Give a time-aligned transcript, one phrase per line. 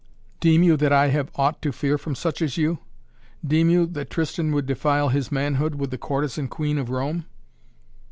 [0.39, 2.79] "Deem you, that I have aught to fear from such as you?
[3.45, 7.27] Deem you, that Tristan would defile his manhood with the courtesan queen of Rome?"